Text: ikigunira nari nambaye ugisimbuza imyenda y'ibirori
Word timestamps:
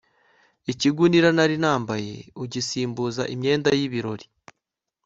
ikigunira 0.71 1.29
nari 1.37 1.55
nambaye 1.63 2.13
ugisimbuza 2.43 3.23
imyenda 3.33 3.69
y'ibirori 3.77 4.25